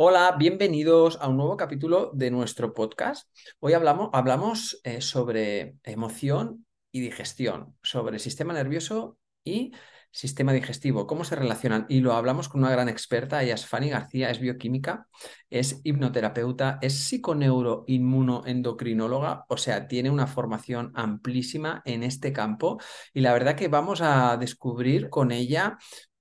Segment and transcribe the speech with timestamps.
[0.00, 3.28] Hola, bienvenidos a un nuevo capítulo de nuestro podcast.
[3.58, 9.72] Hoy hablamos, hablamos eh, sobre emoción y digestión, sobre sistema nervioso y
[10.12, 11.84] sistema digestivo, cómo se relacionan.
[11.88, 15.08] Y lo hablamos con una gran experta, ella es Fanny García, es bioquímica,
[15.50, 22.78] es hipnoterapeuta, es psiconeuroinmunoendocrinóloga, o sea, tiene una formación amplísima en este campo.
[23.12, 25.76] Y la verdad que vamos a descubrir con ella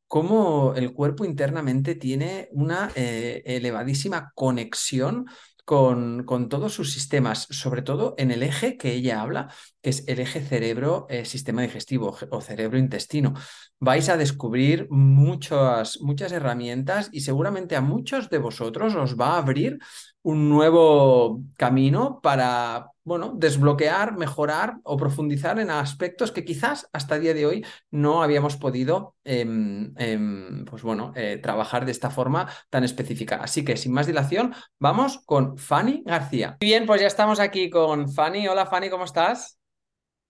[0.08, 5.28] cómo el cuerpo internamente tiene una eh, elevadísima conexión
[5.66, 9.54] con, con, todos sus sistemas, sobre todo en el eje que ella habla,
[9.90, 13.34] es el eje cerebro-sistema eh, digestivo o cerebro-intestino.
[13.80, 19.38] Vais a descubrir muchas, muchas herramientas y seguramente a muchos de vosotros os va a
[19.38, 19.80] abrir
[20.28, 27.22] un nuevo camino para, bueno, desbloquear, mejorar o profundizar en aspectos que quizás hasta el
[27.22, 32.50] día de hoy no habíamos podido, em, em, pues bueno, eh, trabajar de esta forma
[32.70, 33.38] tan específica.
[33.38, 36.58] Así que sin más dilación, vamos con Fanny García.
[36.60, 38.50] Bien, pues ya estamos aquí con Fanny.
[38.50, 39.58] Hola Fanny, ¿cómo estás?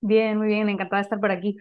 [0.08, 1.58] Bien, muy bien, encantada de estar por aquí.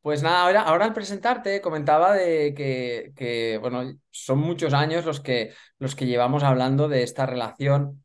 [0.00, 5.20] Pues nada, ahora, ahora al presentarte comentaba de que, que, bueno, son muchos años los
[5.20, 8.04] que, los que llevamos hablando de esta relación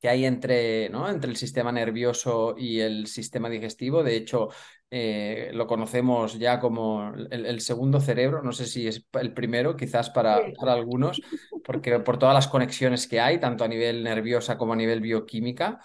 [0.00, 1.10] que hay entre, ¿no?
[1.10, 4.02] entre el sistema nervioso y el sistema digestivo.
[4.02, 4.48] De hecho,
[4.90, 10.08] eh, lo conocemos ya como el, segundo cerebro, no sé si es el primero, quizás
[10.08, 11.20] para, para, algunos,
[11.62, 15.80] porque por todas las conexiones que hay, tanto a nivel nerviosa como a nivel bioquímica.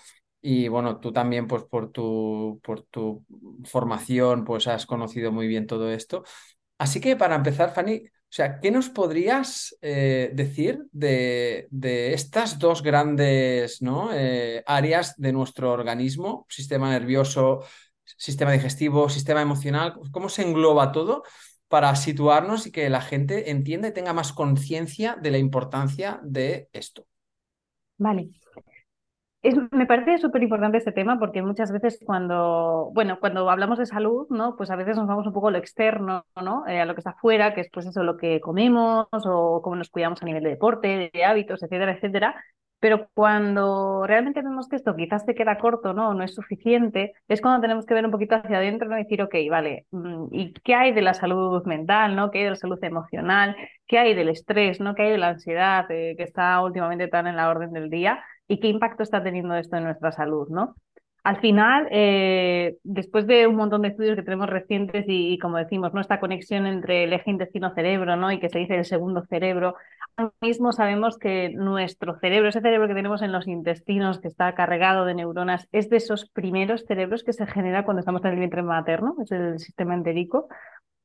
[0.45, 3.25] Y bueno, tú también, pues por tu, por tu
[3.63, 6.25] formación, pues has conocido muy bien todo esto.
[6.77, 12.59] Así que para empezar, Fanny, o sea, ¿qué nos podrías eh, decir de, de, estas
[12.59, 14.09] dos grandes ¿no?
[14.11, 17.63] eh, áreas de nuestro organismo, sistema nervioso,
[18.03, 19.93] sistema digestivo, sistema emocional?
[20.11, 21.23] ¿Cómo se engloba todo
[21.69, 26.67] para situarnos y que la gente entienda y tenga más conciencia de la importancia de
[26.73, 27.07] esto?
[27.97, 28.29] Vale,
[29.71, 34.25] me parece súper importante este tema porque muchas veces cuando, bueno, cuando hablamos de salud,
[34.29, 34.55] ¿no?
[34.55, 36.65] Pues a veces nos vamos un poco a lo externo, ¿no?
[36.67, 39.75] Eh, a lo que está afuera, que es pues eso, lo que comemos o cómo
[39.75, 42.35] nos cuidamos a nivel de deporte, de hábitos, etcétera, etcétera.
[42.79, 46.13] Pero cuando realmente vemos que esto quizás te queda corto, ¿no?
[46.13, 48.97] No es suficiente, es cuando tenemos que ver un poquito hacia adentro, ¿no?
[48.97, 52.29] Y decir, ok, vale, mm, ¿y qué hay de la salud mental, ¿no?
[52.31, 53.55] ¿Qué hay de la salud emocional?
[53.87, 54.95] ¿Qué hay del estrés, ¿no?
[54.95, 58.23] ¿Qué hay de la ansiedad eh, que está últimamente tan en la orden del día?
[58.47, 60.75] Y qué impacto está teniendo esto en nuestra salud, ¿no?
[61.23, 65.93] Al final, eh, después de un montón de estudios que tenemos recientes y, como decimos,
[65.93, 66.01] ¿no?
[66.01, 68.29] esta conexión entre el eje intestino-cerebro ¿no?
[68.29, 69.75] y que se dice el segundo cerebro,
[70.17, 74.53] ahora mismo sabemos que nuestro cerebro, ese cerebro que tenemos en los intestinos, que está
[74.53, 78.39] cargado de neuronas, es de esos primeros cerebros que se genera cuando estamos en el
[78.39, 80.49] vientre materno, es el sistema entérico.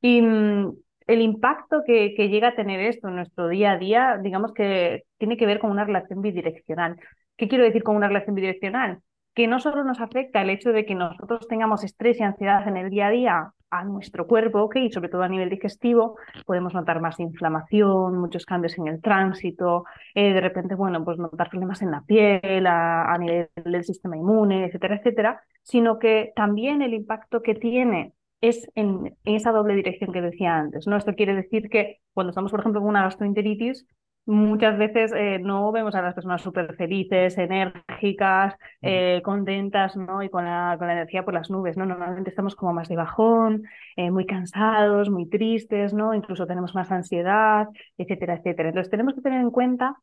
[0.01, 0.73] Y mm,
[1.09, 5.37] el impacto que, llega a tener esto en nuestro día a día, digamos que tiene
[5.37, 6.99] que ver con una relación bidireccional.
[7.35, 8.99] ¿Qué quiero decir con una relación bidireccional?
[9.33, 12.77] Que no solo nos afecta el hecho de que nosotros tengamos estrés y ansiedad en
[12.77, 17.01] el día a día a nuestro cuerpo, y sobre todo a nivel digestivo, podemos notar
[17.01, 21.91] más inflamación, muchos cambios en el tránsito, eh, de repente, bueno, pues notar problemas en
[21.91, 27.55] la piel, a, nivel del sistema inmune, etcétera, etcétera, sino que también el impacto que
[27.55, 30.87] tiene es en, esa doble dirección que decía antes.
[30.87, 30.97] ¿no?
[30.97, 33.85] Esto quiere decir que cuando estamos, por ejemplo, con una gastroenteritis,
[34.25, 40.21] muchas veces eh, no vemos a las personas súper felices, enérgicas, eh, contentas, ¿no?
[40.21, 41.85] Y con la, con la energía por las nubes, ¿no?
[41.85, 43.63] Normalmente estamos como más de bajón,
[43.95, 46.13] eh, muy cansados, muy tristes, ¿no?
[46.13, 47.67] Incluso tenemos más ansiedad,
[47.97, 48.69] etcétera, etcétera.
[48.69, 49.95] Entonces tenemos que tener en cuenta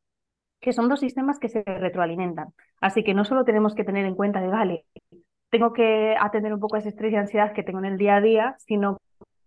[0.60, 2.48] que son dos sistemas que se retroalimentan.
[2.80, 4.84] Así que no solo tenemos que tener en cuenta de, vale,
[5.50, 8.20] tengo que atender un poco ese estrés y ansiedad que tengo en el día a
[8.20, 8.98] día, sino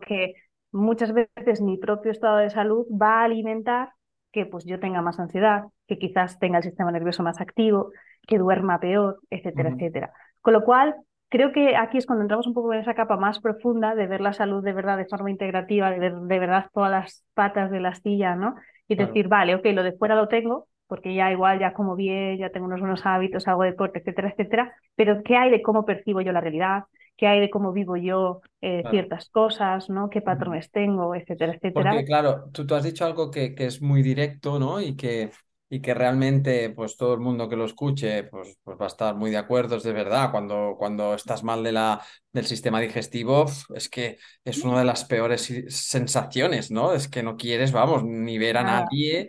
[0.06, 0.34] que
[0.72, 3.90] muchas veces mi propio estado de salud va a alimentar
[4.32, 7.92] que pues yo tenga más ansiedad, que quizás tenga el sistema nervioso más activo,
[8.28, 10.14] que duerma peor, etcétera, etcétera.
[10.42, 10.96] Con lo cual,
[11.30, 14.22] creo que aquí es cuando entramos un poco en esa capa más profunda de ver
[14.22, 17.80] la salud de verdad de forma integrativa, de ver de verdad todas las patas de
[17.80, 18.56] la astilla, ¿no?
[18.88, 22.38] Y decir, vale, ok, lo de fuera lo tengo, porque ya igual ya como bien,
[22.38, 26.20] ya tengo unos buenos hábitos, hago deporte, etcétera, etcétera, pero ¿qué hay de cómo percibo
[26.20, 26.84] yo la realidad?
[27.20, 30.10] qué hay de cómo vivo yo eh, ciertas cosas, ¿no?
[30.10, 31.92] qué patrones tengo, etcétera, etcétera.
[31.92, 34.80] Porque claro, tú, tú has dicho algo que, que, es muy directo, ¿no?
[34.80, 35.30] Y que,
[35.70, 39.16] y que realmente pues todo el mundo que lo escuche pues, pues va a estar
[39.16, 42.02] muy de acuerdo, es de verdad, cuando, cuando estás mal de la,
[42.32, 46.94] del sistema digestivo, es que es una de las peores sensaciones, ¿no?
[46.94, 49.28] Es que no quieres, vamos, ni ver a nadie,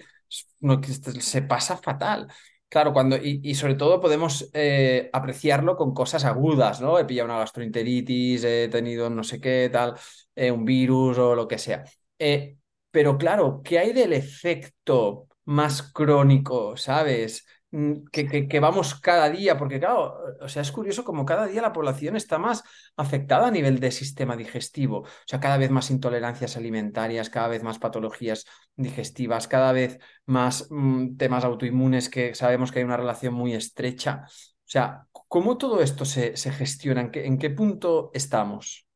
[0.60, 2.28] no, se pasa fatal.
[2.68, 6.98] Claro, cuando, y, sobre todo podemos eh, apreciarlo con cosas agudas, ¿no?
[7.00, 9.94] He pillado una gastroenteritis, he tenido no sé qué, tal,
[10.36, 11.84] eh, un virus o lo que sea.
[12.18, 12.56] Eh,
[12.90, 17.44] pero claro, ¿qué hay del efecto más crónico, ¿sabes?
[17.72, 21.72] Mm, Que, vamos cada día, porque claro, o sea, es curioso como cada día la
[21.72, 22.64] población está más
[22.96, 27.62] afectada a nivel de sistema digestivo, o sea, cada vez más intolerancias alimentarias, cada vez
[27.62, 28.44] más patologías
[28.74, 34.24] digestivas, cada vez más mm, temas autoinmunes que sabemos que hay una relación muy estrecha.
[34.26, 37.00] O sea, ¿cómo todo esto se, se gestiona?
[37.02, 38.86] ¿En qué, en qué punto estamos?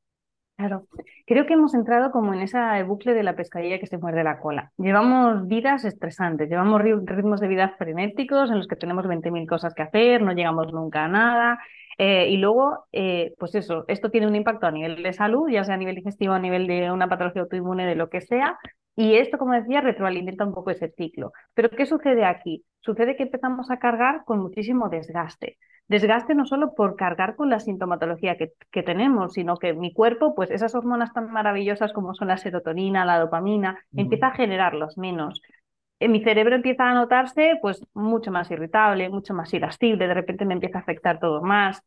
[0.57, 0.87] Claro,
[1.27, 4.39] creo que hemos entrado como en esa bucle de la pescadilla que se muerde la
[4.39, 4.73] cola.
[4.79, 9.75] Llevamos vidas estresantes, llevamos ri- ritmos de vida frenéticos en los que tenemos 20.000 cosas
[9.75, 11.59] que hacer, no llegamos nunca a nada.
[11.99, 15.65] eh, y luego, eh, pues eso, esto tiene un impacto a nivel de salud, ya
[15.65, 18.57] sea a nivel digestivo, a nivel de una patología autoinmune, de lo que sea.
[18.97, 21.33] Y esto, como decía, retroalimenta un poco ese ciclo.
[21.55, 22.65] Pero ¿qué sucede aquí?
[22.81, 25.59] Sucede que empezamos a cargar con muchísimo desgaste.
[25.89, 30.35] Desgaste no solo por cargar con la sintomatología que, que tenemos, sino que mi cuerpo,
[30.35, 35.43] pues esas hormonas tan maravillosas como son la serotonina, la dopamina, empieza a generarlos menos.
[36.01, 40.45] En mi cerebro empieza a notarse pues mucho más irritable, mucho más irascible, de repente
[40.45, 41.83] me empieza a afectar todo más.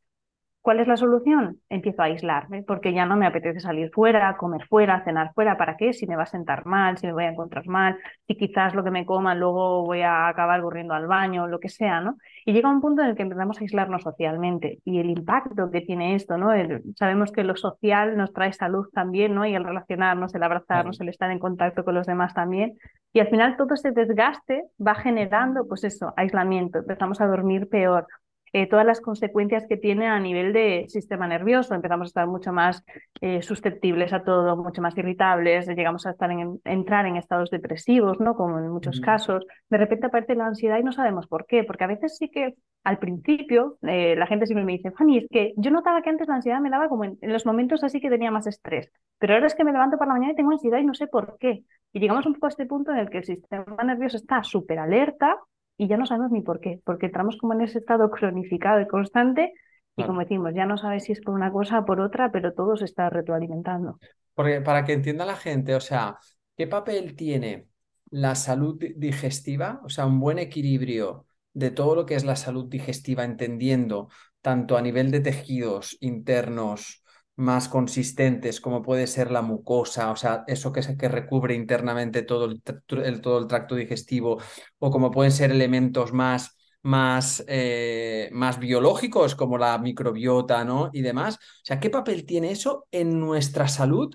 [0.67, 1.61] ¿Cuál es la solución?
[1.69, 5.57] Empiezo a aislarme porque ya no me apetece salir fuera, comer fuera, cenar fuera.
[5.57, 5.93] ¿Para qué?
[5.93, 7.97] Si me va a sentar mal, si me voy a encontrar mal,
[8.27, 11.69] si quizás lo que me coma luego voy a acabar corriendo al baño, lo que
[11.69, 12.17] sea, ¿no?
[12.45, 15.79] Y llega un punto en el que empezamos a aislarnos socialmente y el impacto que
[15.79, 16.51] tiene esto, ¿no?
[16.51, 19.45] El- sabemos que lo social nos trae salud también, ¿no?
[19.45, 22.73] Y el relacionarnos, el abrazarnos, el estar en contacto con los demás también.
[23.13, 26.79] Y al final todo ese desgaste va generando, pues eso, aislamiento.
[26.79, 28.05] Empezamos a dormir peor
[28.53, 31.73] eh, todas las consecuencias que tiene a nivel de sistema nervioso.
[31.73, 32.83] Empezamos a estar mucho más
[33.21, 38.19] eh, susceptibles a todo, mucho más irritables, llegamos a estar en, entrar en estados depresivos,
[38.19, 38.35] ¿no?
[38.35, 39.45] Como en muchos casos.
[39.69, 42.55] De repente aparece la ansiedad y no sabemos por qué, porque a veces sí que
[42.83, 46.27] al principio eh, la gente siempre me dice, Fanny, es que yo notaba que antes
[46.27, 48.89] la ansiedad me daba como en, en los momentos así que tenía más estrés,
[49.19, 51.07] pero ahora es que me levanto por la mañana y tengo ansiedad y no sé
[51.07, 51.63] por qué.
[51.91, 54.79] Y llegamos un poco a este punto en el que el sistema nervioso está súper
[54.79, 55.37] alerta
[55.77, 58.87] y ya no sabemos ni por qué, porque entramos como en ese estado cronificado y
[58.87, 59.53] constante
[59.95, 62.53] y como decimos, ya no sabes si es por una cosa o por otra, pero
[62.53, 63.99] todo se está retroalimentando.
[64.33, 66.17] Porque para que entienda la gente, o sea,
[66.55, 67.67] ¿qué papel tiene
[68.09, 69.81] la salud di- digestiva?
[69.83, 74.09] O sea, un buen equilibrio de todo lo que es la salud digestiva, entendiendo
[74.41, 77.03] tanto a nivel de tejidos internos
[77.37, 82.23] más consistentes, como puede ser la mucosa, o sea, eso que, se- que recubre internamente
[82.23, 82.61] todo el,
[83.03, 84.39] el- todo el tracto digestivo,
[84.79, 90.89] o como pueden ser elementos más, más, eh, más biológicos, como la microbiota, ¿no?
[90.93, 91.35] Y demás.
[91.37, 94.13] O sea, ¿qué papel tiene eso en nuestra salud?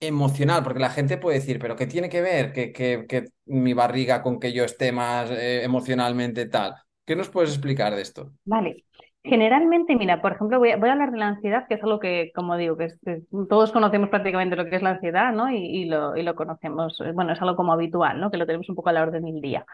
[0.00, 3.72] emocional, porque la gente puede decir, pero ¿qué tiene que ver que, que- que mi
[3.74, 6.74] barriga con que yo esté más eh, emocionalmente tal?
[7.06, 8.32] ¿Qué nos puedes explicar de esto?
[8.44, 8.84] Vale.
[9.26, 11.98] Generalmente, mira, por ejemplo, voy a, voy a hablar de la ansiedad, que es algo
[11.98, 12.88] que, como digo, que,
[13.48, 15.50] todos conocemos prácticamente lo que es la ansiedad, ¿no?
[15.50, 18.30] Y, y lo, y lo conocemos, eh, bueno, es algo como habitual, ¿no?
[18.30, 19.64] Que lo tenemos un poco a la orden del día.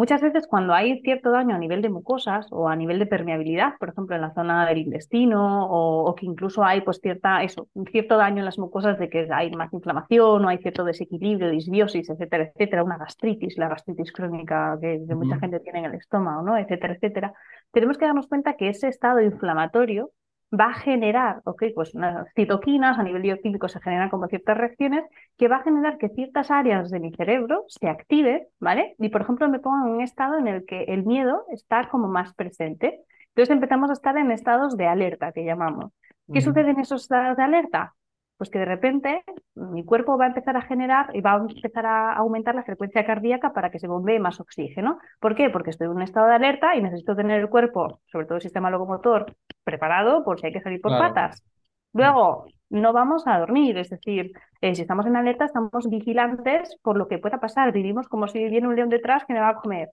[0.00, 3.74] Muchas veces cuando hay cierto daño a nivel de mucosas o a nivel de permeabilidad,
[3.78, 7.68] por ejemplo en la zona del intestino, o, o que incluso hay pues cierta, eso,
[7.74, 11.50] un cierto daño en las mucosas de que hay más inflamación o hay cierto desequilibrio,
[11.50, 15.94] disbiosis, etcétera, etcétera, una gastritis, la gastritis crónica que, que mucha gente tiene en el
[15.96, 16.56] estómago, ¿no?
[16.56, 17.34] etcétera, etcétera,
[17.70, 20.12] tenemos que darnos cuenta que ese estado inflamatorio
[20.52, 25.04] va a generar, ok, pues unas citoquinas a nivel bioquímico se generan como ciertas reacciones
[25.36, 28.94] que va a generar que ciertas áreas de mi cerebro se activen, ¿vale?
[28.98, 32.08] Y por ejemplo me pongo en un estado en el que el miedo está como
[32.08, 33.00] más presente.
[33.28, 35.92] Entonces empezamos a estar en estados de alerta, que llamamos.
[36.32, 37.94] ¿Qué sucede en esos estados de alerta?
[38.40, 39.22] Pues que de repente
[39.54, 43.04] mi cuerpo va a empezar a generar y va a empezar a aumentar la frecuencia
[43.04, 44.98] cardíaca para que se bombee más oxígeno.
[45.20, 45.50] ¿Por qué?
[45.50, 48.40] Porque estoy en un estado de alerta y necesito tener el cuerpo, sobre todo el
[48.42, 51.12] sistema locomotor, preparado por si hay que salir por Claro.
[51.12, 51.44] patas.
[51.92, 54.32] Luego, no vamos a dormir, es decir,
[54.62, 57.72] eh, si estamos en alerta, estamos vigilantes por lo que pueda pasar.
[57.72, 59.90] Vivimos como si viene un león detrás que me va a comer.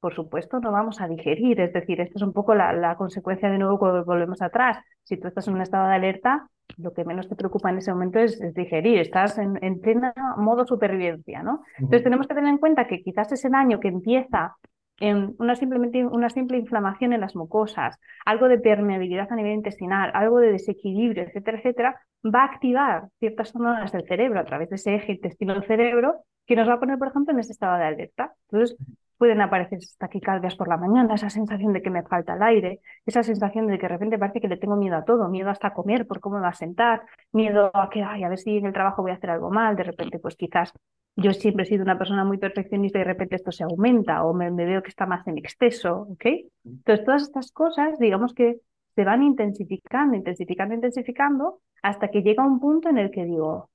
[0.00, 3.48] Por supuesto, no vamos a digerir, es decir, esto es un poco la, la consecuencia
[3.50, 4.78] de nuevo cuando volvemos atrás.
[5.04, 7.92] Si tú estás en un estado de alerta, lo que menos te preocupa en ese
[7.92, 11.62] momento es, es digerir, estás en, en pleno modo supervivencia, ¿no?
[11.78, 14.56] Entonces tenemos que tener en cuenta que quizás ese daño que empieza
[15.00, 20.10] en una, simplemente, una simple inflamación en las mucosas, algo de permeabilidad a nivel intestinal,
[20.14, 24.76] algo de desequilibrio, etcétera, etcétera, va a activar ciertas zonas del cerebro a través de
[24.76, 28.32] ese eje intestino-cerebro que nos va a poner, por ejemplo, en ese estado de alerta.
[28.50, 28.76] Entonces,
[29.18, 33.22] pueden aparecer taquicardias por la mañana, esa sensación de que me falta el aire, esa
[33.22, 36.06] sensación de que de repente parece que le tengo miedo a todo, miedo hasta comer
[36.06, 38.72] por cómo me va a sentar, miedo a que, ay, a ver si en el
[38.72, 40.72] trabajo voy a hacer algo mal, de repente, pues quizás
[41.16, 44.32] yo siempre he sido una persona muy perfeccionista y de repente esto se aumenta o
[44.32, 46.26] me, me veo que está más en exceso, ¿ok?
[46.64, 48.60] Entonces, todas estas cosas, digamos que
[48.94, 53.68] se van intensificando, intensificando, intensificando, hasta que llega un punto en el que digo,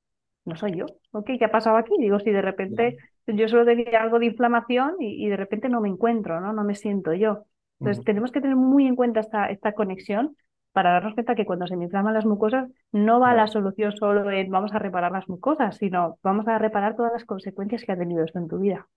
[0.46, 1.32] no soy yo, ¿ok?
[1.38, 1.94] ¿Qué ha pasado aquí?
[2.00, 2.98] Digo, si de repente
[3.28, 6.54] yo solo tenía algo de inflamación y, de repente no me encuentro, ¿no?
[6.54, 7.46] No me siento yo.
[7.80, 10.38] Entonces, tenemos que tener muy en cuenta esta, esta conexión
[10.72, 14.30] para darnos cuenta que cuando se me inflaman las mucosas no va la solución solo
[14.32, 17.98] en vamos a reparar las mucosas, sino vamos a reparar todas las consecuencias que ha
[17.98, 18.88] tenido esto en tu vida.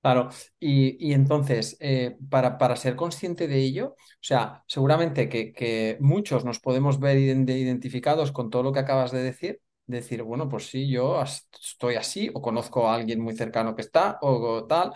[0.00, 0.28] Claro,
[0.60, 6.44] y, entonces, eh, para, para, ser consciente de ello, o sea, seguramente que, que, muchos
[6.44, 10.88] nos podemos ver identificados con todo lo que acabas de decir, decir, bueno, pues sí,
[10.90, 14.92] yo estoy así, o conozco a alguien muy cercano que está, o tal.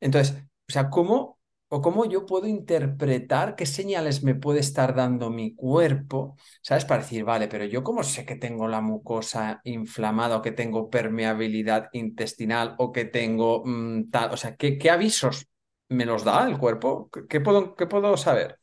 [0.00, 0.36] Entonces,
[0.68, 1.38] o sea, ¿cómo
[1.74, 6.84] o cómo yo puedo interpretar qué señales me puede estar dando mi cuerpo, ¿sabes?
[6.84, 10.90] Para decir, vale, pero yo cómo sé que tengo la mucosa inflamada o que tengo
[10.90, 15.48] permeabilidad intestinal o que tengo mm, tal, o sea, ¿qué, ¿qué, avisos
[15.88, 17.08] me los da el cuerpo?
[17.26, 18.58] ¿Qué puedo, qué puedo saber?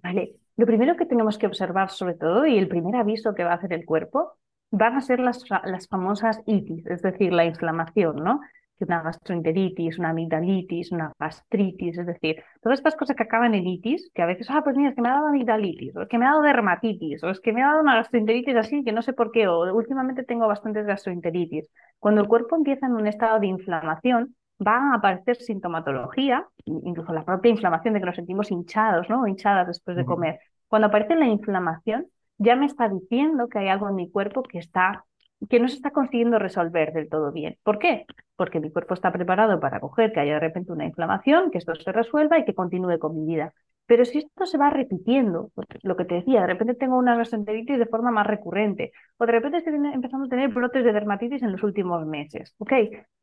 [0.00, 3.50] Vale, lo primero que tenemos que observar sobre todo y el primer aviso que va
[3.50, 4.38] a hacer el cuerpo
[4.70, 8.40] van a ser las, las famosas itis, es decir, la inflamación, ¿no?
[8.80, 14.10] una gastroenteritis, una amigdalitis, una gastritis, es decir, todas estas cosas que acaban en itis,
[14.14, 16.18] que a veces, ah, pues mira, es que me ha dado amigdalitis, o es que
[16.18, 19.02] me ha dado dermatitis, o es que me ha dado una gastroenteritis así, que no
[19.02, 21.68] sé por qué, o últimamente tengo bastantes gastroenteritis.
[21.98, 27.24] Cuando el cuerpo empieza en un estado de inflamación, va a aparecer sintomatología, incluso la
[27.24, 29.22] propia inflamación de que nos sentimos hinchados, ¿no?
[29.22, 30.40] O hinchadas después de comer.
[30.66, 32.06] Cuando aparece la inflamación,
[32.38, 35.04] ya me está diciendo que hay algo en mi cuerpo que está
[35.48, 37.58] que no se está consiguiendo resolver del todo bien.
[37.62, 38.06] ¿Por qué?
[38.36, 41.74] Porque mi cuerpo está preparado para coger que haya de repente una inflamación, que esto
[41.76, 43.54] se resuelva y que continúe con mi vida.
[43.88, 45.50] Pero si esto se va repitiendo,
[45.82, 49.32] lo que te decía, de repente tengo una gastroenteritis de forma más recurrente, o de
[49.32, 49.64] repente
[49.94, 52.72] empezamos a tener brotes de dermatitis en los últimos meses, ¿ok?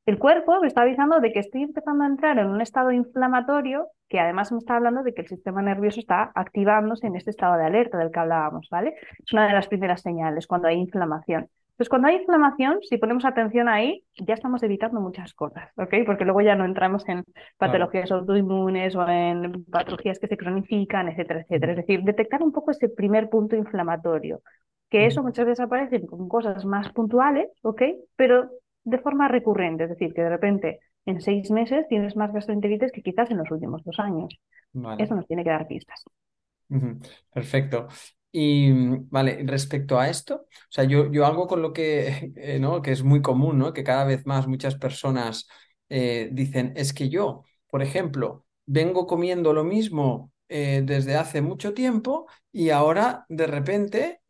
[0.07, 3.89] El cuerpo me está avisando de que estoy empezando a entrar en un estado inflamatorio
[4.09, 7.57] que además me está hablando de que el sistema nervioso está activándose en este estado
[7.57, 8.95] de alerta del que hablábamos, ¿vale?
[9.23, 11.47] Es una de las primeras señales cuando hay inflamación.
[11.77, 15.93] Pues cuando hay inflamación, si ponemos atención ahí, ya estamos evitando muchas cosas, ¿ok?
[16.05, 17.23] Porque luego ya no entramos en
[17.57, 21.73] patologías autoinmunes o en patologías que se cronifican, etcétera, etcétera.
[21.73, 24.41] Es decir, detectar un poco ese primer punto inflamatorio,
[24.89, 27.81] que eso muchas veces aparece con cosas más puntuales, ¿ok?
[28.15, 28.49] Pero
[28.85, 33.01] de forma recurrente, es decir, que de repente en seis meses tienes más gastroenteritis que
[33.01, 34.39] quizás en los últimos dos años.
[34.97, 36.03] Eso nos tiene que dar pistas.
[37.33, 37.87] Perfecto.
[38.37, 38.69] Y
[39.09, 42.81] vale, respecto a esto, o sea, yo, yo algo con lo que, eh, ¿no?
[42.81, 43.71] que es muy común, ¿no?
[43.73, 45.47] que cada vez más muchas personas
[45.89, 51.73] eh, dicen, es que yo, por ejemplo, vengo comiendo lo mismo eh, desde hace mucho
[51.73, 54.21] tiempo y ahora de repente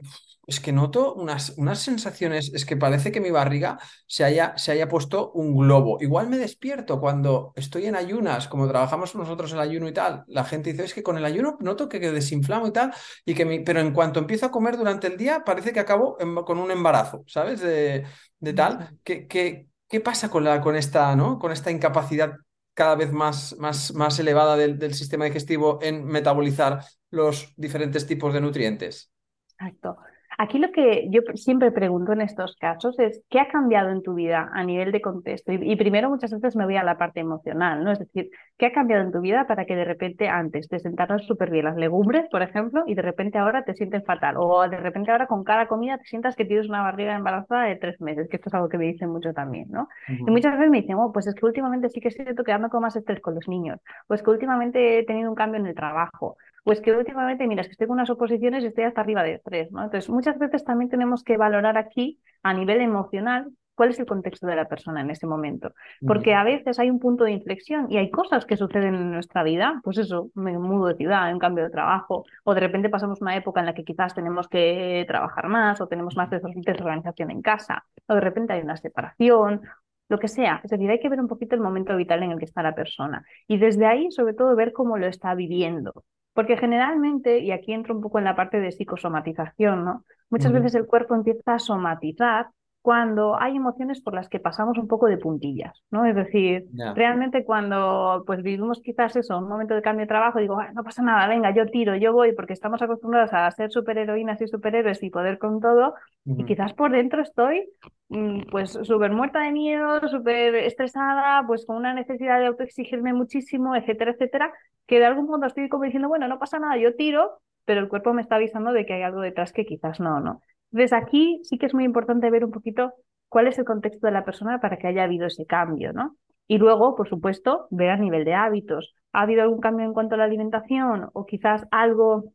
[0.48, 4.72] es que noto unas, unas sensaciones, es que parece que mi barriga se haya, se
[4.72, 5.98] haya puesto un globo.
[6.01, 10.24] Igual me despierto cuando estoy en ayunas, como trabajamos nosotros el ayuno y tal.
[10.27, 12.93] La gente dice, es que con el ayuno noto que, desinflamo y tal,
[13.25, 13.60] y que mi...
[13.60, 17.24] pero en cuanto empiezo a comer durante el día, parece que acabo con un embarazo,
[17.27, 17.62] ¿sabes?
[17.62, 18.05] De,
[18.39, 19.00] de tal.
[19.03, 21.39] ¿Qué, qué, qué pasa con, la, con, esta, ¿no?
[21.39, 22.36] con esta incapacidad
[22.75, 28.34] cada vez más, más, más elevada del, del sistema digestivo en metabolizar los diferentes tipos
[28.34, 29.12] de nutrientes?
[29.60, 29.98] Exacto.
[30.38, 34.13] Aquí lo que yo siempre pregunto en estos casos es, ¿qué ha cambiado en tu
[34.13, 35.54] vida a nivel de contexto?
[35.54, 37.92] Y, primero muchas veces me voy a la parte emocional, ¿no?
[37.92, 41.20] Es decir, ¿qué ha cambiado en tu vida para que de repente antes te sentaran
[41.20, 44.36] súper bien las legumbres, por ejemplo, y de repente ahora te sienten fatal?
[44.38, 47.77] O de repente ahora con cada comida te sientas que tienes una barriga embarazada de
[47.77, 49.88] tres meses, que esto es algo que me dicen mucho también, ¿no?
[50.08, 52.70] Y muchas veces me dicen, oh, pues es que últimamente sí que siento que ando
[52.70, 55.68] con más estrés con los niños, o es que últimamente he tenido un cambio en
[55.68, 59.01] el trabajo, pues que últimamente, mira, es que estoy con unas oposiciones y estoy hasta
[59.01, 59.84] arriba de estrés, ¿no?
[59.84, 64.48] Entonces, muchas veces también tenemos que valorar aquí, a nivel emocional, cuál es el contexto
[64.48, 65.74] de la persona en ese momento.
[66.07, 69.43] Porque a veces hay un punto de inflexión y hay cosas que suceden en nuestra
[69.43, 73.22] vida, pues eso, me mudo de ciudad, un cambio de trabajo, o de repente pasamos
[73.22, 77.43] una época en la que quizás tenemos que trabajar más o tenemos más desorganización en
[77.43, 79.62] casa, o de repente hay una separación,
[80.10, 80.62] lo que sea.
[80.63, 82.74] Es decir, hay que ver un poquito el momento vital en el que está la
[82.74, 85.93] persona y desde ahí, sobre todo, ver cómo lo está viviendo.
[86.36, 90.06] Porque generalmente, y aquí entro un poco en la parte de psicosomatización, ¿no?
[90.30, 92.50] Muchas veces el cuerpo empieza a somatizar
[92.86, 96.06] cuando hay emociones por las que pasamos un poco de puntillas, ¿no?
[96.06, 100.56] Es decir, realmente cuando pues vivimos quizás eso, un momento de cambio de trabajo, digo,
[100.75, 104.48] no pasa nada, venga, yo tiro, yo voy, porque estamos acostumbrados a ser superheroínas y
[104.48, 107.68] superhéroes y poder con todo, y quizás por dentro estoy
[108.10, 113.75] mm, pues súper muerta de miedo, súper estresada, pues con una necesidad de autoexigirme muchísimo,
[113.75, 114.54] etcétera, etcétera,
[114.86, 117.89] que de algún modo estoy como diciendo, bueno, no pasa nada, yo tiro, pero el
[117.89, 120.42] cuerpo me está avisando de que hay algo detrás que quizás no, ¿no?
[120.72, 122.93] Desde aquí sí que es muy importante ver un poquito
[123.29, 126.15] cuál es el contexto de la persona para que haya habido ese cambio, ¿no?
[126.48, 128.93] Y luego, por supuesto, ver a nivel de hábitos.
[129.13, 132.31] ¿Ha habido algún cambio en cuanto a la alimentación o quizás algo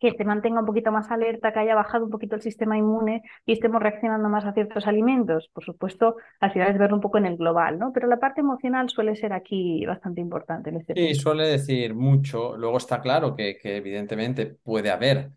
[0.00, 3.22] que se mantenga un poquito más alerta, que haya bajado un poquito el sistema inmune
[3.44, 5.50] y estemos reaccionando más a ciertos alimentos.
[5.52, 7.92] Por supuesto, al final es verlo un poco en el global, ¿no?
[7.92, 12.56] Pero la parte emocional suele ser aquí bastante importante en este Sí, suele decir mucho.
[12.56, 15.30] Luego está claro que, que evidentemente puede haber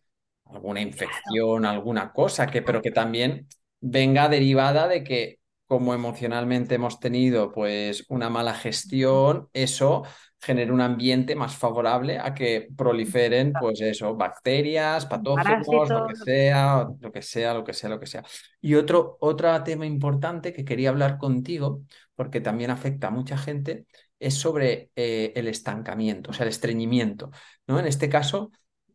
[0.51, 3.47] alguna infección, alguna cosa, que, pero que también
[3.79, 10.03] venga derivada de que como emocionalmente hemos tenido pues una mala gestión, eso
[10.41, 16.87] genera un ambiente más favorable a que proliferen pues eso, bacterias, patógenos, lo que sea,
[16.99, 18.23] lo que sea, lo que sea, lo que sea.
[18.59, 21.83] Y otro, otro tema importante que quería hablar contigo,
[22.15, 23.85] porque también afecta a mucha gente,
[24.19, 27.31] es sobre eh, el estancamiento, o sea, el estreñimiento,
[27.67, 27.79] ¿no?
[27.79, 28.51] En este caso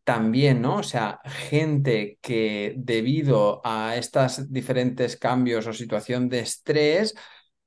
[0.06, 0.78] también, ¿no?
[0.78, 7.16] O sea, gente que debido a estos diferentes cambios o situación de estrés,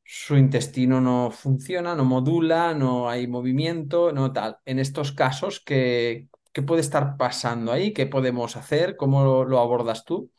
[0.05, 4.57] su intestino no funciona, no modula, no hay movimiento, no tal.
[4.65, 7.93] En estos casos, ¿qué, qué puede estar pasando ahí?
[7.93, 8.97] ¿Qué podemos hacer?
[8.97, 10.31] ¿Cómo lo, lo abordas tú?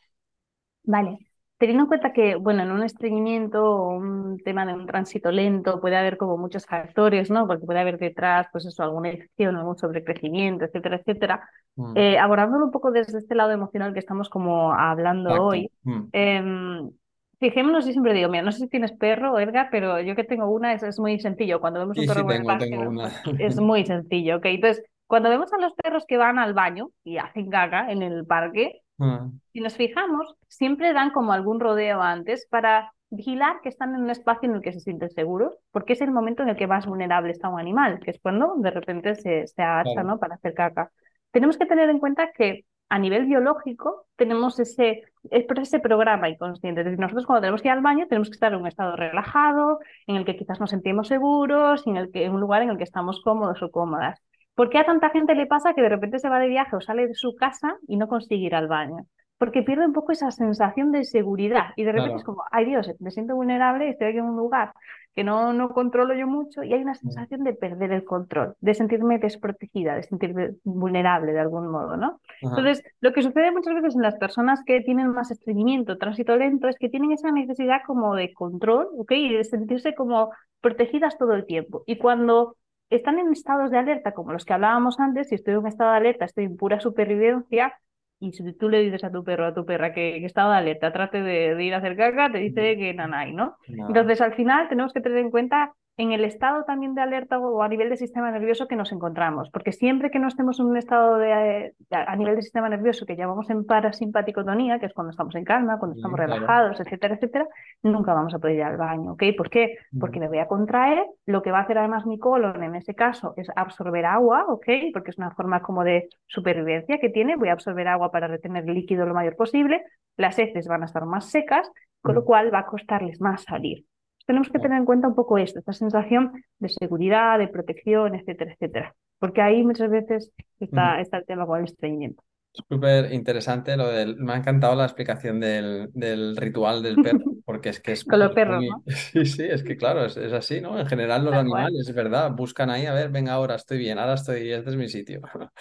[0.83, 1.30] Vale.
[1.61, 5.79] Teniendo en cuenta que, bueno, en un estreñimiento o un tema de un tránsito lento
[5.79, 7.45] puede haber como muchos factores, ¿no?
[7.45, 11.49] Porque puede haber detrás, pues eso, alguna infección, algún sobrecrecimiento, etcétera, etcétera.
[11.75, 15.45] Mm, Eh, abordándolo un poco desde este lado emocional que estamos como hablando Exacto.
[15.45, 16.01] hoy, Mm.
[16.13, 16.91] em,
[17.39, 20.49] fijémonos, yo siempre digo, mira, no sé si tienes perro, Edgar, pero yo que tengo
[20.49, 21.59] una es, es muy sencillo.
[21.61, 23.07] Cuando vemos un perro el tengo, parque, tengo una.
[23.37, 24.45] Es muy sencillo, ¿ok?
[24.45, 28.25] Entonces, cuando vemos a los perros que van al baño y hacen caca en el
[28.25, 33.95] parque, Mm, si nos fijamos, siempre dan como algún rodeo antes para vigilar que están
[33.95, 36.55] en un espacio en el que se sienten seguros, porque es el momento en el
[36.55, 40.07] que más vulnerable está un animal, que es cuando de repente se, se agacha, Claro,
[40.07, 40.19] ¿no?
[40.19, 40.91] Para hacer caca.
[41.31, 46.81] Tenemos que tener en cuenta que a nivel biológico tenemos ese, ese programa inconsciente.
[46.81, 48.95] Es decir, nosotros cuando tenemos que ir al baño tenemos que estar en un estado
[48.95, 52.69] relajado, en el que quizás nos sentimos seguros, en el que, en un lugar en
[52.69, 54.21] el que estamos cómodos o cómodas.
[54.55, 56.81] ¿Por qué a tanta gente le pasa que de repente se va de viaje o
[56.81, 59.05] sale de su casa y no consigue ir al baño?
[59.37, 62.89] Porque pierde un poco esa sensación de seguridad y de repente es como, ay Dios,
[62.99, 64.73] me siento vulnerable, estoy aquí en un lugar
[65.15, 68.55] que no, no controlo yo mucho y hay una Mm, sensación de perder el control,
[68.61, 72.21] de sentirme desprotegida, de sentirme vulnerable de algún modo, ¿no?
[72.41, 76.35] Ajá, Entonces, lo que sucede muchas veces en las personas que tienen más estreñimiento, tránsito
[76.37, 79.11] lento, es que tienen esa necesidad como de control, ¿ok?
[79.13, 81.83] Y de sentirse como protegidas todo el tiempo.
[81.87, 82.55] Y cuando
[82.91, 85.91] están en estados de alerta, como los que hablábamos antes, si estoy en un estado
[85.91, 87.73] de alerta, estoy en pura supervivencia,
[88.19, 90.57] y si tú le dices a tu perro, a tu perra que, que estado de
[90.57, 93.57] alerta, trate de, de ir a hacer caca, te dice que nanay, ¿no?
[93.67, 93.87] nada.
[93.87, 97.61] Entonces, al final tenemos que tener en cuenta en el estado también de alerta o
[97.61, 100.77] a nivel de sistema nervioso que nos encontramos, porque siempre que no estemos en un
[100.77, 105.35] estado de, a nivel de sistema nervioso que llamamos en parasimpaticotonía, que es cuando estamos
[105.35, 106.47] en calma, cuando estamos Sí, claro.
[106.47, 107.47] relajados, etcétera, etcétera,
[107.83, 109.23] nunca vamos a poder ir al baño, ¿ok?
[109.37, 109.77] ¿Por qué?
[109.91, 112.75] Mm, Porque me voy a contraer, lo que va a hacer además mi colon en
[112.75, 114.67] ese caso es absorber agua, ¿ok?
[114.93, 118.65] Porque es una forma como de supervivencia que tiene, voy a absorber agua para retener
[118.65, 119.83] líquido lo mayor posible,
[120.17, 121.69] las heces van a estar más secas,
[122.01, 123.85] con lo cual va a costarles más salir.
[124.31, 128.53] Tenemos que tener en cuenta un poco esto, esta sensación de seguridad, de protección, etcétera,
[128.53, 128.95] etcétera.
[129.19, 132.23] Porque ahí muchas veces está, está el tema con el estreñimiento.
[132.53, 134.15] Súper interesante lo del...
[134.15, 138.19] Me ha encantado la explicación del, del ritual del perro, porque es que es, Con
[138.19, 138.69] los perros, muy...
[138.69, 138.81] ¿no?
[138.87, 140.79] Sí, sí, es que claro, es, es así, ¿no?
[140.79, 143.99] En general los Tal animales, es verdad, buscan ahí, a ver, venga, ahora estoy bien,
[143.99, 145.19] ahora estoy, este es mi sitio.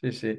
[0.00, 0.38] Sí, sí.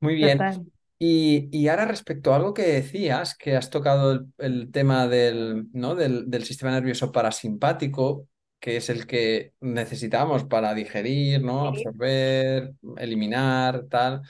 [0.00, 0.38] Muy bien.
[0.38, 0.66] Total.
[0.98, 5.66] Y, y ahora respecto a algo que decías, que has tocado el, el tema del,
[5.72, 5.94] ¿no?
[5.94, 8.28] del, del sistema nervioso parasimpático,
[8.58, 11.68] que es el que necesitamos para digerir, ¿no?
[11.68, 14.22] Absorber, eliminar, tal.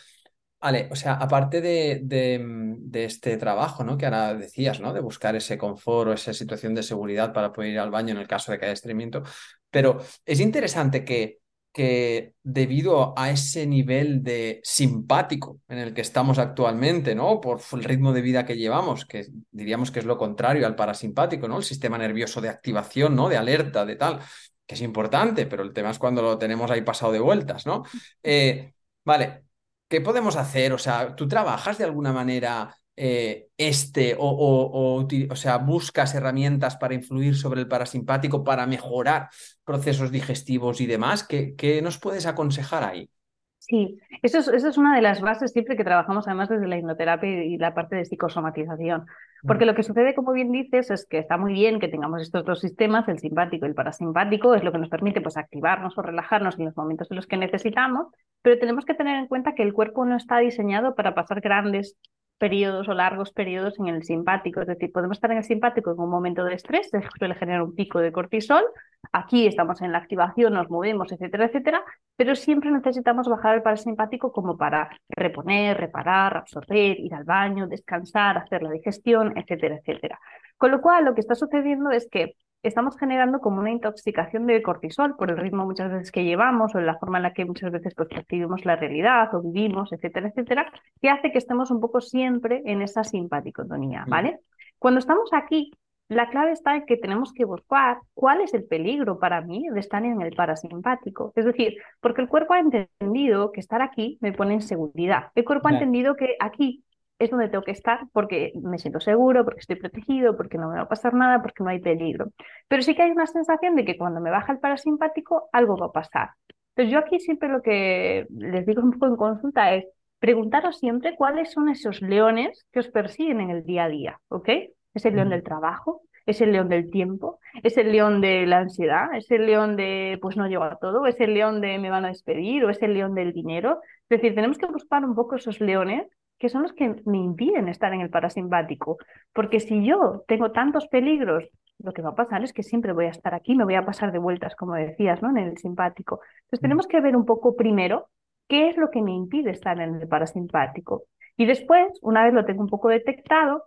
[0.60, 3.96] Vale, o sea, aparte de, de, mm, de este trabajo, ¿no?
[3.96, 4.92] Que ahora decías, ¿no?
[4.92, 8.20] De buscar ese confort o esa situación de seguridad para poder ir al baño en
[8.20, 9.22] el caso de que haya estreñimiento,
[9.70, 11.38] pero es interesante que,
[11.76, 17.38] que debido a ese nivel de simpático en el que estamos actualmente, ¿no?
[17.38, 21.48] Por el ritmo de vida que llevamos, que diríamos que es lo contrario al parasimpático,
[21.48, 21.58] ¿no?
[21.58, 23.28] El sistema nervioso de activación, ¿no?
[23.28, 24.20] De alerta, de tal,
[24.66, 27.82] que es importante, pero el tema es cuando lo tenemos ahí pasado de vueltas, ¿no?
[28.22, 28.72] Eh,
[29.04, 29.44] vale.
[29.86, 30.72] ¿Qué podemos hacer?
[30.72, 36.14] O sea, ¿tú trabajas de alguna manera eh, este o, o, o, o sea, buscas
[36.14, 39.28] herramientas para influir sobre el parasimpático para mejorar
[39.64, 41.24] procesos digestivos y demás?
[41.26, 43.10] ¿Qué, qué nos puedes aconsejar ahí?
[43.58, 46.78] Sí, eso es, eso es una de las bases siempre que trabajamos además desde la
[46.78, 49.06] hipnoterapia y la parte de psicosomatización.
[49.42, 52.22] Mm, Porque lo que sucede, como bien dices, es que está muy bien que tengamos
[52.22, 55.98] estos dos sistemas, el simpático y el parasimpático, es lo que nos permite pues, activarnos
[55.98, 58.06] o relajarnos en los momentos en los que necesitamos,
[58.40, 61.96] pero tenemos que tener en cuenta que el cuerpo no está diseñado para pasar grandes
[62.38, 64.60] periodos o largos periodos en el simpático.
[64.60, 67.74] Es decir, podemos estar en el simpático en un momento de estrés, suele generar un
[67.74, 68.64] pico de cortisol.
[69.12, 71.82] Aquí estamos en la activación, nos movemos, etcétera, etcétera,
[72.16, 78.38] pero siempre necesitamos bajar el parasimpático como para reponer, reparar, absorber, ir al baño, descansar,
[78.38, 80.18] hacer la digestión, etcétera, etcétera.
[80.56, 82.34] Con lo cual, lo que está sucediendo es que
[82.66, 86.78] estamos generando como una intoxicación de cortisol por el ritmo muchas veces que llevamos o
[86.78, 90.28] en la forma en la que muchas veces pues, percibimos la realidad o vivimos, etcétera,
[90.28, 94.10] etcétera, que hace que estemos un poco siempre en esa simpaticotonía, mm.
[94.10, 94.40] ¿vale?
[94.78, 95.72] Cuando estamos aquí,
[96.08, 99.80] la clave está en que tenemos que buscar cuál es el peligro para mí de
[99.80, 101.32] estar en el parasimpático.
[101.34, 105.30] Es decir, porque el cuerpo ha entendido que estar aquí me pone en seguridad.
[105.34, 106.84] El cuerpo ha entendido que aquí
[107.18, 110.76] es donde tengo que estar porque me siento seguro, porque estoy protegido, porque no me
[110.76, 112.32] va a pasar nada, porque no hay peligro.
[112.68, 115.86] Pero sí que hay una sensación de que cuando me baja el parasimpático, algo va
[115.86, 116.30] a pasar.
[116.74, 119.86] Entonces yo aquí siempre lo que les digo un poco en consulta es
[120.18, 124.48] preguntaros siempre cuáles son esos leones que os persiguen en el día a día, ¿ok?
[124.94, 126.02] ¿Es el león del trabajo?
[126.26, 127.38] ¿Es el león del tiempo?
[127.62, 129.14] ¿Es el león de la ansiedad?
[129.14, 131.06] ¿Es el león de pues no llego a todo?
[131.06, 132.64] ¿Es el león de me van a despedir?
[132.64, 133.80] ¿O es el león del dinero?
[134.08, 136.06] Es decir, tenemos que buscar un poco esos leones
[136.38, 138.98] que son los que me impiden estar en el parasimpático.
[139.32, 141.44] Porque si yo tengo tantos peligros,
[141.78, 143.84] lo que va a pasar es que siempre voy a estar aquí, me voy a
[143.84, 145.30] pasar de vueltas, como decías, ¿no?
[145.30, 146.20] En el simpático.
[146.44, 148.08] Entonces tenemos que ver un poco primero
[148.48, 151.04] qué es lo que me impide estar en el parasimpático.
[151.36, 153.64] Y después, una vez lo tengo un poco detectado,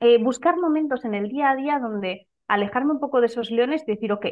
[0.00, 3.82] eh, buscar momentos en el día a día donde alejarme un poco de esos leones
[3.86, 4.26] y decir, ok,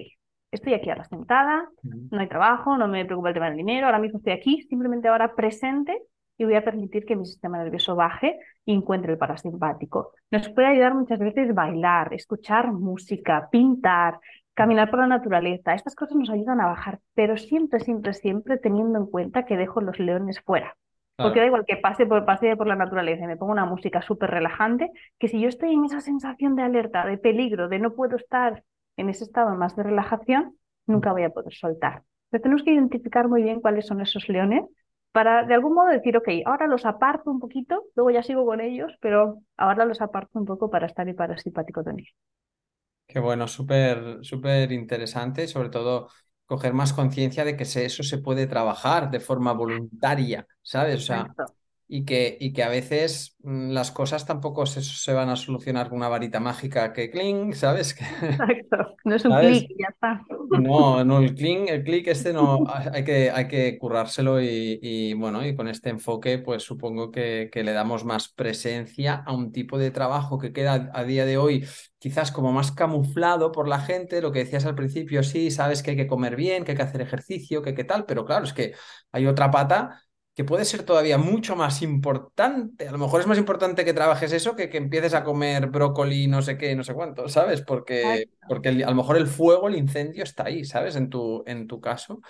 [0.50, 3.98] estoy aquí ahora sentada, no hay trabajo, no me preocupa el tema del dinero, ahora
[3.98, 6.02] mismo estoy aquí, simplemente ahora presente
[6.38, 10.12] y voy a permitir que mi sistema nervioso baje y encuentre el parasimpático.
[10.31, 14.20] Nos puede ayudar muchas veces bailar, escuchar música, pintar,
[14.55, 15.74] caminar por la naturaleza.
[15.74, 19.81] Estas cosas nos ayudan a bajar, pero siempre, siempre, siempre teniendo en cuenta que dejo
[19.81, 20.77] los leones fuera.
[21.16, 24.01] Porque da igual que pase por, pase por la naturaleza y me pongo una música
[24.03, 27.94] súper relajante, que si yo estoy en esa sensación de alerta, de peligro, de no
[27.94, 28.62] puedo estar
[28.96, 32.05] en ese estado más de relajación, nunca voy a poder soltar.
[32.31, 34.64] Pero tenemos que identificar muy bien cuáles son esos leones
[35.18, 38.61] para de algún modo decir, ok, ahora los aparto un poquito, luego ya sigo con
[38.61, 42.09] ellos, pero ahora los aparto un poco para estar y para simpático también.
[43.07, 46.09] Qué bueno, súper, súper interesante y sobre todo
[46.44, 50.96] coger más conciencia de que eso se puede trabajar de forma voluntaria, ¿sabes?
[51.02, 51.26] O sea,
[51.90, 55.88] y que, y que a veces mm, las cosas tampoco se, se, van a solucionar
[55.88, 57.96] con una varita mágica que cling, ¿sabes?
[58.22, 60.22] Exacto, no es un clic, ya está.
[60.61, 65.14] No, no, el clic, el clic este no, hay que, hay que currárselo y, y,
[65.14, 69.51] bueno, y con este enfoque pues supongo que, que, le damos más presencia a un
[69.51, 71.64] tipo de trabajo que queda a día de hoy
[71.98, 75.92] quizás como más camuflado por la gente, lo que decías al principio, sí, sabes que
[75.92, 78.53] hay que comer bien, que hay que hacer ejercicio, que qué tal, pero claro, es
[78.53, 78.74] que
[79.11, 80.03] hay otra pata
[80.38, 82.87] que puede ser todavía mucho más importante.
[82.87, 86.29] A lo mejor es más importante que trabajes eso que que empieces a comer brócoli,
[86.29, 87.61] no sé qué, no sé cuánto, ¿sabes?
[87.61, 90.94] Porque, porque a lo mejor el fuego, el incendio está ahí, ¿sabes?
[90.94, 92.20] En tu, en tu caso.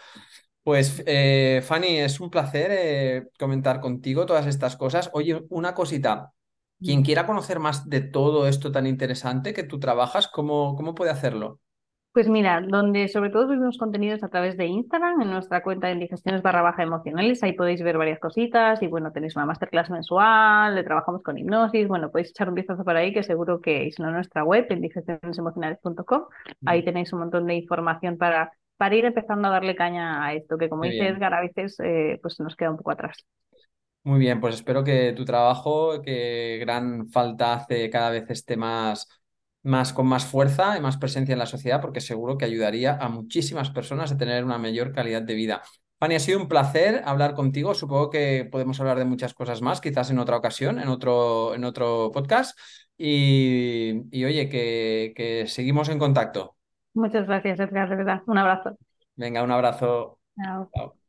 [0.62, 5.10] Pues, eh, Fanny, es un placer eh, comentar contigo todas estas cosas.
[5.12, 6.32] Oye, una cosita.
[6.80, 11.10] Quien quiera conocer más de todo esto tan interesante que tú trabajas, ¿cómo, cómo puede
[11.10, 11.60] hacerlo?
[12.18, 15.92] Pues mira, donde sobre todo subimos contenidos a través de Instagram, en nuestra cuenta de
[15.92, 20.74] indigestiones barra baja emocionales, ahí podéis ver varias cositas y bueno, tenéis una masterclass mensual,
[20.74, 24.00] le trabajamos con hipnosis, bueno, podéis echar un vistazo por ahí que seguro que es
[24.00, 26.24] en nuestra web, indigestionesemocionales.com,
[26.66, 30.58] ahí tenéis un montón de información para, para ir empezando a darle caña a esto,
[30.58, 33.24] que como dice Edgar, a veces eh, pues nos queda un poco atrás.
[34.02, 39.06] Muy bien, pues espero que tu trabajo, que gran falta hace cada vez esté más
[39.68, 43.08] más, con más fuerza y más presencia en la sociedad, porque seguro que ayudaría a
[43.08, 45.62] muchísimas personas a tener una mayor calidad de vida.
[46.00, 47.74] Fanny, ha sido un placer hablar contigo.
[47.74, 51.64] Supongo que podemos hablar de muchas cosas más, quizás en otra ocasión, en otro, en
[51.64, 52.58] otro podcast.
[52.96, 56.56] Y, oye, que, que seguimos en contacto.
[56.94, 58.22] Muchas gracias, Edgar, de verdad.
[58.26, 58.76] Un abrazo.
[59.16, 60.18] Venga, un abrazo.
[60.36, 60.97] Chao.